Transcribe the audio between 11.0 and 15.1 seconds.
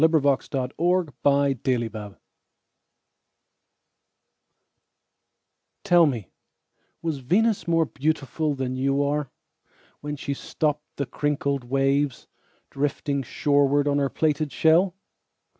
crinkled waves, Drifting shorewardOn her plaited shell?